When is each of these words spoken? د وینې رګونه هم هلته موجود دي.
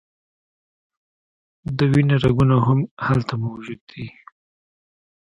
د 1.77 1.79
وینې 1.91 2.15
رګونه 2.23 2.55
هم 2.67 2.79
هلته 3.05 3.33
موجود 3.45 3.79
دي. 3.91 4.05